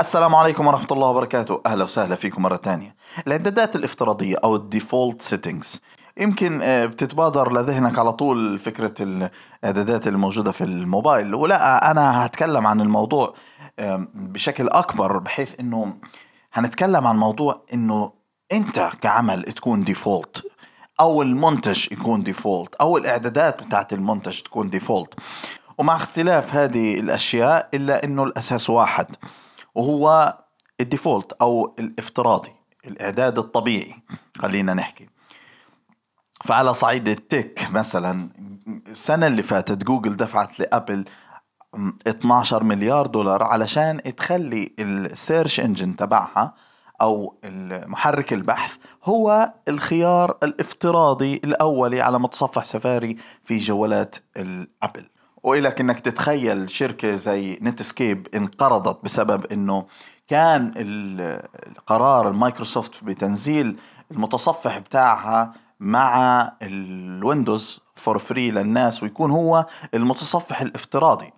[0.00, 1.60] السلام عليكم ورحمة الله وبركاته.
[1.66, 2.94] أهلا وسهلا فيكم مرة تانية.
[3.26, 5.80] الإعدادات الافتراضية أو ال default settings
[6.16, 11.34] يمكن آه، بتتبادر لذهنك على طول فكرة الإعدادات الموجودة في الموبايل.
[11.34, 13.34] ولا أنا هتكلم عن الموضوع
[14.14, 15.94] بشكل أكبر بحيث إنه
[16.52, 18.12] هنتكلم عن موضوع إنه
[18.52, 20.42] أنت كعمل تكون default
[21.00, 25.14] أو المنتج يكون default أو الإعدادات بتاعت المنتج تكون default
[25.78, 29.06] ومع اختلاف هذه الأشياء إلا إنه الأساس واحد.
[29.80, 30.38] وهو
[30.80, 32.52] ال default أو الافتراضي
[32.86, 33.94] الإعداد الطبيعي
[34.38, 35.06] خلينا نحكي.
[36.44, 38.28] فعلى صعيد ال tech مثلا
[38.86, 41.04] السنة اللي فاتت جوجل دفعت لأبل
[42.06, 46.54] 12 مليار دولار علشان تخلي ال search engine تبعها
[47.00, 47.40] أو
[47.86, 55.08] محرك البحث هو الخيار الافتراضي الأولي على متصفح سفاري في جوالات الأبل.
[55.42, 59.86] وإلك إنك تتخيل شركة زي نتسكيب انقرضت بسبب إنه
[60.28, 63.76] كان القرار لمايكروسوفت بتنزيل
[64.10, 71.30] المتصفح بتاعها مع الويندوز for free للناس ويكون هو المتصفح الافتراضي.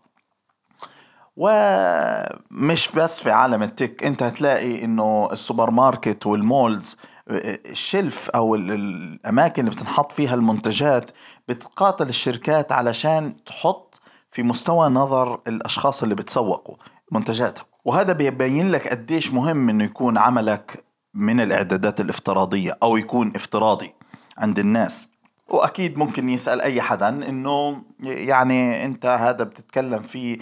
[1.36, 8.54] ومش بس في عالم ال tech أنت هتلاقي إنه السوبر ماركت وال malls الشلف أو
[8.54, 11.10] الأماكن اللي بتنحط فيها المنتجات
[11.48, 16.76] بتقاتل الشركات علشان تحط في مستوى نظر الأشخاص اللي بتسوقوا
[17.12, 17.64] منتجاتها.
[17.84, 20.84] وهذا بيبين لك قديش مهم إنه يكون عملك
[21.14, 23.94] من الإعدادات الافتراضية أو يكون افتراضي
[24.38, 25.08] عند الناس.
[25.48, 30.38] وأكيد ممكن يسأل أي حدا إنه يعني أنت هذا بتتكلم في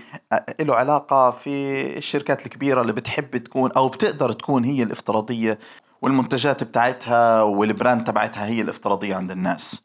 [0.61, 1.51] له علاقة في
[1.97, 5.59] الشركات الكبيرة اللي بتحب تكون أو بتقدر تكون هي الافتراضية.
[6.03, 9.83] والمنتجات بتاعتها والبراند تبعتها هي الافتراضية عند الناس.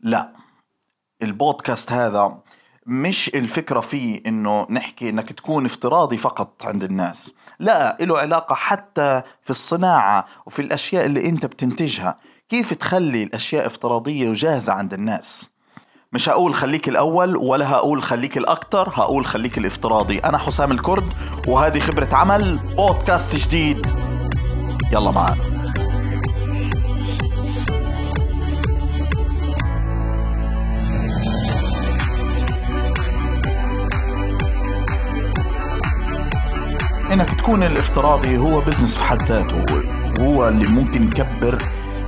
[0.00, 0.32] لا
[1.22, 2.38] البودكاست هذا
[2.86, 7.32] مش الفكرة فيه إنه نحكي إنك تكون افتراضي فقط عند الناس.
[7.58, 12.18] لا له علاقة حتى في الصناعة وفي الأشياء اللي أنت بتنتجها.
[12.48, 15.48] كيف تخلي الأشياء افتراضية وجاهزة عند الناس؟
[16.12, 20.18] مش هقول خليك الأول ولا هقول خليك الأكتر هقول خليك الافتراضي.
[20.18, 21.12] أنا حسام الكرد
[21.48, 24.05] وهذه خبرة عمل بودكاست جديد.
[24.92, 25.56] يلا معانا.
[37.12, 39.64] إنك تكون الافتراضي هو بزنس في حد ذاته
[40.20, 41.62] هو اللي ممكن يكبر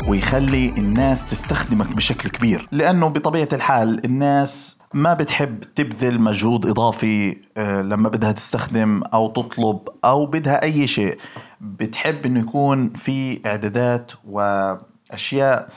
[0.08, 7.82] ويخلي الناس تستخدمك بشكل كبير لأنه بطبيعة الحال الناس ما بتحب تبذل مجهود إضافي آه،
[7.82, 11.18] لما بدها تستخدم أو تطلب أو بدها أي شيء.
[11.60, 15.68] بتحب إنه يكون في إعدادات وأشياء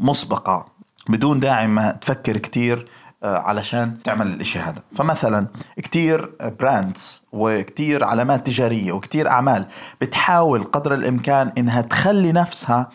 [0.00, 0.66] مسبقة
[1.08, 2.88] بدون داعي ما تفكر كتير
[3.24, 4.82] آه، علشان تعمل الإشي هذا.
[4.96, 5.46] فمثلا
[5.76, 9.66] كتير براندز وكتير علامات تجارية وكتير أعمال
[10.00, 12.90] بتحاول قدر الإمكان إنها تخلي نفسها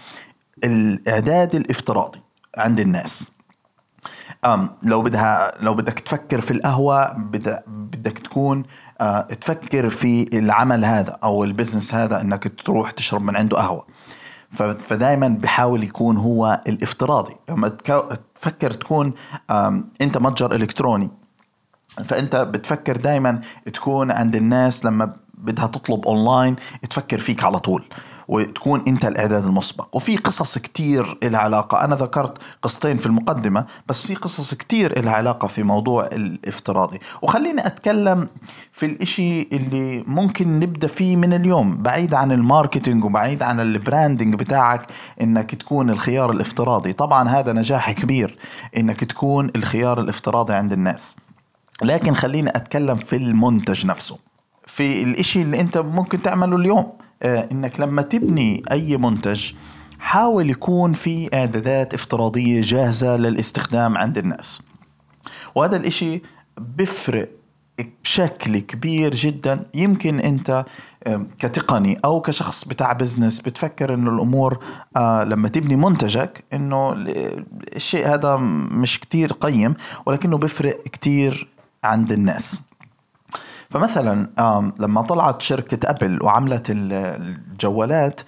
[0.63, 2.21] الإعداد الافتراضي
[2.57, 3.38] عند الناس.
[4.83, 7.13] لو بدها لو بدك تفكر في القهوة
[7.67, 8.63] بدك تكون
[9.01, 13.85] أه تفكر في العمل هذا أو البزنس هذا إنك تروح تشرب من عنده قهوة.
[14.79, 17.35] فدائما بحاول يكون هو الافتراضي.
[17.49, 17.67] لما
[18.35, 19.13] تفكر تكون
[20.01, 21.11] أنت متجر إلكتروني
[22.05, 23.39] فأنت بتفكر دائما
[23.73, 26.55] تكون عند الناس لما بدها تطلب اونلاين
[26.89, 27.89] تفكر فيك على طول.
[28.29, 29.95] وتكون أنت الإعداد المسبق.
[29.95, 31.83] وفي قصص كتير لها علاقة.
[31.83, 36.99] أنا ذكرت قصتين في المقدمة بس في قصص كتير لها علاقة في موضوع الافتراضي.
[37.21, 38.27] وخليني أتكلم
[38.71, 43.68] في الإشي اللي ممكن نبدأ فيه من اليوم بعيد عن ال marketing وبعيد عن ال
[43.68, 44.87] branding بتاعك
[45.21, 46.93] إنك تكون الخيار الافتراضي.
[46.93, 48.37] طبعا هذا نجاح كبير
[48.77, 51.15] إنك تكون الخيار الافتراضي عند الناس.
[51.81, 54.17] لكن خليني أتكلم في المنتج نفسه
[54.67, 56.91] في الإشي اللي أنت ممكن تعمله اليوم.
[57.23, 59.51] إنك لما تبني أي منتج
[59.99, 64.61] حاول يكون في إعدادات افتراضية جاهزة للاستخدام عند الناس.
[65.55, 66.21] وهذا الإشي
[66.57, 67.29] بفرق
[68.03, 69.65] بشكل كبير جدا.
[69.73, 70.65] يمكن أنت
[71.39, 74.63] كتقني أو كشخص بتاع بزنس بتفكر إنه الأمور
[74.97, 76.93] آه، لما تبني منتجك إنه
[77.75, 78.35] الشيء هذا
[78.71, 79.73] مش كتير قيم
[80.05, 81.47] ولكنه بفرق كتير
[81.83, 82.61] عند الناس.
[83.69, 84.29] فمثلا
[84.79, 88.21] لما طلعت شركة أبل وعملت الجوالات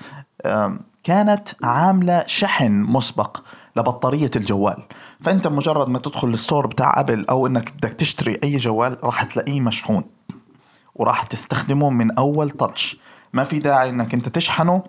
[1.03, 3.37] كانت عاملة شحن مسبق
[3.75, 4.83] لبطارية الجوال.
[5.19, 9.23] فأنت مجرد ما تدخل ال store بتاع أبل أو أنك بدك تشتري أي جوال راح
[9.23, 10.03] تلاقيه مشحون
[10.95, 12.97] وراح تستخدمه من أول touch
[13.33, 14.83] ما في داعي أنك أنت تشحنه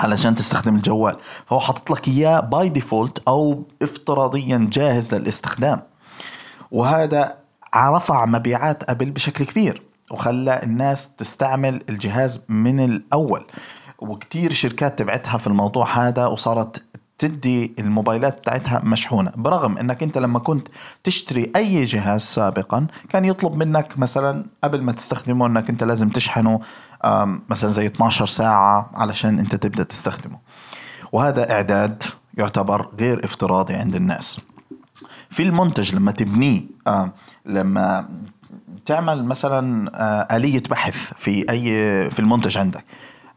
[0.00, 1.16] علشان تستخدم الجوال.
[1.46, 5.82] فهو حاطط لك إياه by default أو افتراضيا جاهز للاستخدام.
[6.70, 7.45] وهذا
[7.76, 13.46] رفع مبيعات أبل بشكل كبير وخلى الناس تستعمل الجهاز من الأول.
[13.98, 16.84] وكتير شركات تبعتها في الموضوع هذا وصارت
[17.18, 19.32] تدي الموبايلات بتاعتها مشحونة.
[19.36, 20.68] برغم إنك أنت لما كنت
[21.04, 26.60] تشتري أي جهاز سابقا كان يطلب منك مثلا قبل ما تستخدمه إنك أنت لازم تشحنه
[27.48, 30.38] مثلا زي 12 ساعة علشان أنت تبدأ تستخدمه.
[31.12, 32.02] وهذا إعداد
[32.38, 34.40] يعتبر غير افتراضي عند الناس.
[35.30, 36.62] في المنتج لما تبنيه
[37.46, 38.08] لما
[38.86, 41.70] تعمل مثلا آه، آلية بحث في أي
[42.10, 42.84] في المنتج عندك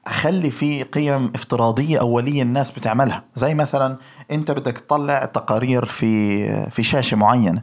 [0.07, 3.23] خلي في قيم افتراضية أولية الناس بتعملها.
[3.33, 3.97] زي مثلا
[4.31, 7.61] أنت بدك تطلع تقارير في في شاشة معينة.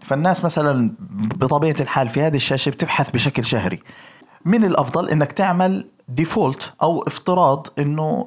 [0.00, 0.94] فالناس مثلا
[1.36, 3.80] بطبيعة الحال في هذه الشاشة بتبحث بشكل شهري.
[4.44, 8.26] من الأفضل إنك تعمل default أو افتراض إنه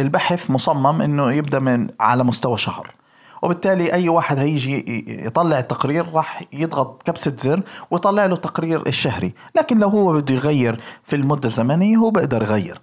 [0.00, 2.97] البحث مصمم إنه يبدأ من على مستوى شهر.
[3.42, 9.78] وبالتالي أي واحد هيجي يطلع التقرير راح يضغط كبسة زر ويطلع له التقرير الشهري لكن
[9.78, 12.80] لو هو بده يغير في المدة الزمنية هو بيقدر يغير.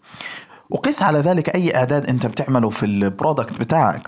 [0.70, 4.08] وقيس على ذلك أي إعداد أنت بتعمله في ال product بتاعك.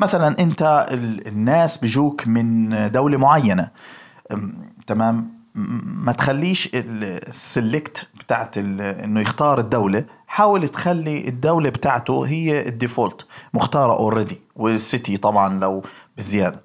[0.00, 0.88] مثلا أنت
[1.26, 3.70] الناس بيجوك من دولة معينة.
[4.86, 5.40] تمام؟
[5.84, 10.04] ما تخليش ال select بتاعت إنه يختار الدولة.
[10.30, 15.82] حاول تخلي الدولة بتاعته هي ال default مختارة already وال city طبعا لو
[16.16, 16.60] بزيادة.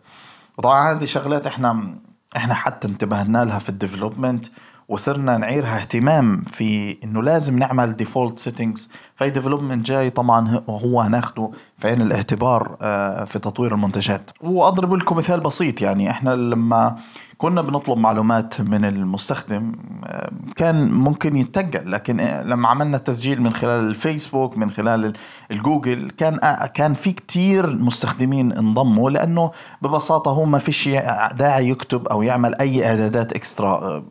[0.58, 1.96] وطبعا هذه شغلات إحنا
[2.38, 4.46] إحنا حتى انتبهنا لها في ال development
[4.90, 11.52] وصرنا نعيرها اهتمام في إنه لازم نعمل default settings في development جاي طبعا هو هناخده
[11.78, 14.32] في عين الاعتبار آه، في تطوير المنتجات.
[14.42, 16.96] وأضرب لكم مثال بسيط يعني إحنا لما
[17.38, 19.72] كنا بنطلب معلومات من المستخدم
[20.06, 25.14] آه، كان ممكن يتقل لكن آه، لما عملنا التسجيل من خلال الفيسبوك من خلال
[25.52, 26.40] الجوجل كان
[26.74, 29.52] كان في كتير مستخدمين انضموا لأنه
[29.82, 30.90] ببساطة هو ما فيش
[31.36, 34.04] داعي يكتب أو يعمل أي إعدادات extra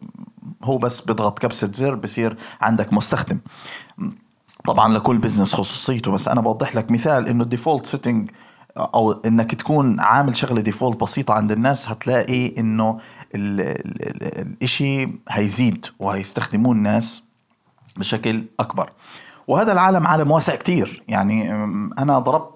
[0.62, 3.38] هو بس بيضغط كبسة زر بصير عندك مستخدم.
[4.67, 8.31] طبعا لكل business خصوصيته بس أنا بوضح لك مثال إنه ال default setting
[8.76, 12.99] أو إنك تكون عامل شغلة default بسيطة عند الناس هتلاقي إنه
[13.35, 17.25] الإشي هيزيد وهيستخدموه الناس
[17.97, 18.93] بشكل أكبر.
[19.49, 21.03] وهذا العالم عالم واسع كتير.
[21.09, 21.53] يعني
[21.99, 22.55] أنا ضربت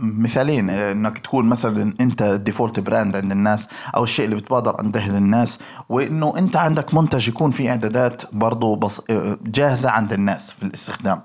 [0.00, 4.96] مثالين إنك تكون مثلا أنت ال default brand عند الناس أو الشيء اللي بتبادر عند
[4.96, 5.58] الناس
[5.88, 9.02] وإنه أنت عندك منتج يكون فيه إعدادات برضه بص
[9.46, 11.22] جاهزة عند الناس في الاستخدام.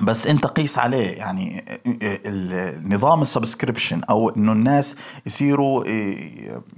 [0.00, 1.08] بس انت قيس عليه.
[1.08, 1.64] يعني
[2.86, 4.96] نظام ال subscription أو انه الناس
[5.26, 5.84] يصيروا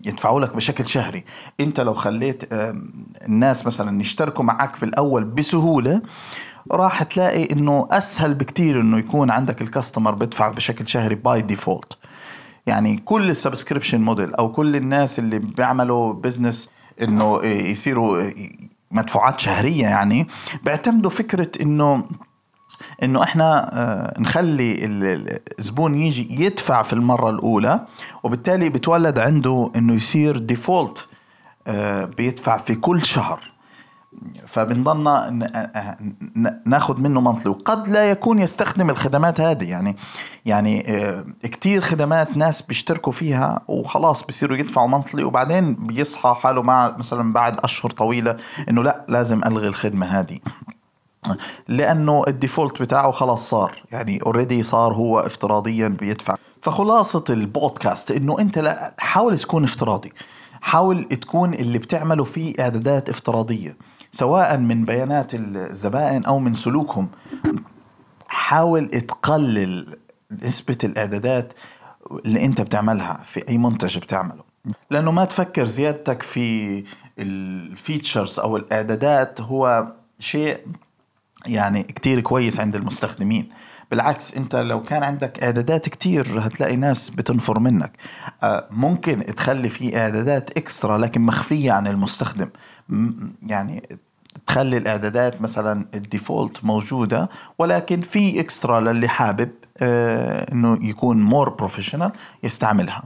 [0.06, 1.24] يدفعوا لك بشكل شهري.
[1.60, 2.44] انت لو خليت
[3.26, 6.02] الناس مثلا يشتركوا معك في الأول بسهولة
[6.72, 11.98] راح تلاقي إنه أسهل بكتير إنه يكون عندك ال customer بدفع بشكل شهري by default
[12.66, 16.70] يعني كل ال subscription model أو كل الناس اللي بيعملوا business
[17.02, 18.30] إنه يصيروا
[18.90, 20.26] مدفوعات شهرية يعني
[20.64, 22.04] بيعتمدوا فكرة إنه
[23.02, 24.78] إنه إحنا آه، نخلي
[25.58, 27.86] الزبون يجي يدفع في المرة الأولى
[28.22, 31.08] وبالتالي بتولد عنده إنه يصير default
[31.66, 33.54] آه، بيدفع في كل شهر.
[34.46, 35.30] فبنضلنا
[36.66, 39.70] ناخذ منه monthly وقد لا يكون يستخدم الخدمات هذه.
[39.70, 39.96] يعني
[40.44, 46.96] يعني آه، كتير خدمات ناس بيشتركوا فيها وخلاص بصيروا يدفعوا monthly وبعدين بيصحى حاله مع
[46.98, 48.36] مثلا بعد أشهر طويلة
[48.68, 50.38] إنه لا لازم ألغي الخدمة هذه.
[51.68, 53.82] لأنه ال default بتاعه خلاص صار.
[53.92, 56.36] يعني already صار هو افتراضيا بيدفع.
[56.62, 60.12] فخلاصة البودكاست إنه أنت لا حاول تكون افتراضي.
[60.60, 63.76] حاول تكون اللي بتعمله فيه إعدادات افتراضية.
[64.10, 67.08] سواء من بيانات الزبائن أو من سلوكهم.
[68.28, 69.96] حاول تقلل
[70.42, 71.52] نسبة الإعدادات
[72.24, 74.44] اللي أنت بتعملها في أي منتج بتعمله.
[74.90, 76.84] لأنه ما تفكر زيادتك في
[77.18, 80.60] الفيتشرز أو الإعدادات هو شيء
[81.46, 83.48] يعني كتير كويس عند المستخدمين.
[83.90, 87.92] بالعكس انت لو كان عندك اعدادات كتير هتلاقي ناس بتنفر منك.
[88.42, 92.48] آه، ممكن تخلي في اعدادات اكسترا لكن مخفية عن المستخدم.
[93.46, 93.98] يعني
[94.46, 101.48] تخلي الاعدادات مثلا ال default موجودة ولكن في extra للي حابب آه، إنه يكون more
[101.48, 102.12] professional
[102.42, 103.02] يستعملها.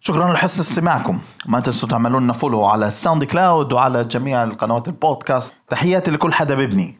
[0.00, 1.18] شكرا لحسن استماعكم.
[1.46, 5.54] ما تنسوا تعملوا لنا follow على الساوند كلاود وعلى جميع القنوات البودكاست.
[5.68, 6.99] تحياتي لكل حدا ببني